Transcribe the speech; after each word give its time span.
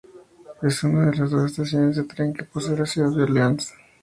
Es 0.63 0.81
una 0.83 1.11
de 1.11 1.15
las 1.19 1.29
dos 1.29 1.45
estaciones 1.51 1.95
de 1.95 2.05
tren 2.05 2.33
que 2.33 2.43
posee 2.43 2.75
la 2.75 2.87
ciudad 2.87 3.11
de 3.15 3.21
Orleans. 3.21 3.71